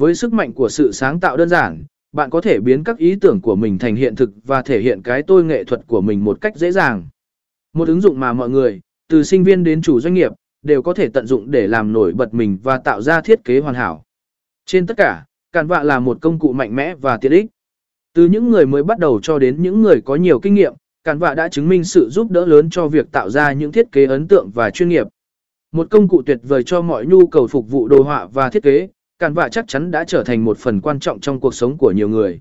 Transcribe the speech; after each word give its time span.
Với 0.00 0.14
sức 0.14 0.32
mạnh 0.32 0.52
của 0.52 0.68
sự 0.68 0.92
sáng 0.92 1.20
tạo 1.20 1.36
đơn 1.36 1.48
giản, 1.48 1.84
bạn 2.12 2.30
có 2.30 2.40
thể 2.40 2.60
biến 2.60 2.84
các 2.84 2.98
ý 2.98 3.16
tưởng 3.20 3.40
của 3.40 3.56
mình 3.56 3.78
thành 3.78 3.96
hiện 3.96 4.16
thực 4.16 4.30
và 4.44 4.62
thể 4.62 4.80
hiện 4.80 5.02
cái 5.02 5.22
tôi 5.22 5.44
nghệ 5.44 5.64
thuật 5.64 5.86
của 5.86 6.00
mình 6.00 6.24
một 6.24 6.40
cách 6.40 6.56
dễ 6.56 6.72
dàng. 6.72 7.08
Một 7.72 7.88
ứng 7.88 8.00
dụng 8.00 8.20
mà 8.20 8.32
mọi 8.32 8.48
người, 8.50 8.80
từ 9.08 9.22
sinh 9.22 9.44
viên 9.44 9.64
đến 9.64 9.82
chủ 9.82 10.00
doanh 10.00 10.14
nghiệp, 10.14 10.32
đều 10.62 10.82
có 10.82 10.94
thể 10.94 11.08
tận 11.08 11.26
dụng 11.26 11.50
để 11.50 11.66
làm 11.66 11.92
nổi 11.92 12.12
bật 12.12 12.34
mình 12.34 12.58
và 12.62 12.78
tạo 12.78 13.02
ra 13.02 13.20
thiết 13.20 13.44
kế 13.44 13.60
hoàn 13.60 13.74
hảo. 13.74 14.04
Trên 14.66 14.86
tất 14.86 14.96
cả, 14.96 15.24
Canva 15.52 15.82
là 15.82 15.98
một 15.98 16.18
công 16.20 16.38
cụ 16.38 16.52
mạnh 16.52 16.76
mẽ 16.76 16.94
và 16.94 17.16
tiện 17.16 17.32
ích. 17.32 17.46
Từ 18.14 18.26
những 18.26 18.50
người 18.50 18.66
mới 18.66 18.82
bắt 18.82 18.98
đầu 18.98 19.20
cho 19.22 19.38
đến 19.38 19.62
những 19.62 19.82
người 19.82 20.00
có 20.04 20.16
nhiều 20.16 20.40
kinh 20.40 20.54
nghiệm, 20.54 20.74
Canva 21.04 21.34
đã 21.34 21.48
chứng 21.48 21.68
minh 21.68 21.84
sự 21.84 22.08
giúp 22.10 22.30
đỡ 22.30 22.46
lớn 22.46 22.70
cho 22.70 22.88
việc 22.88 23.12
tạo 23.12 23.30
ra 23.30 23.52
những 23.52 23.72
thiết 23.72 23.92
kế 23.92 24.06
ấn 24.06 24.28
tượng 24.28 24.50
và 24.54 24.70
chuyên 24.70 24.88
nghiệp. 24.88 25.06
Một 25.72 25.86
công 25.90 26.08
cụ 26.08 26.22
tuyệt 26.26 26.38
vời 26.42 26.62
cho 26.62 26.82
mọi 26.82 27.06
nhu 27.06 27.26
cầu 27.26 27.46
phục 27.46 27.70
vụ 27.70 27.88
đồ 27.88 28.02
họa 28.02 28.26
và 28.26 28.50
thiết 28.50 28.62
kế, 28.62 28.88
Canva 29.20 29.48
chắc 29.48 29.68
chắn 29.68 29.90
đã 29.90 30.04
trở 30.04 30.24
thành 30.24 30.44
một 30.44 30.58
phần 30.58 30.80
quan 30.80 31.00
trọng 31.00 31.20
trong 31.20 31.40
cuộc 31.40 31.54
sống 31.54 31.78
của 31.78 31.92
nhiều 31.92 32.08
người. 32.08 32.40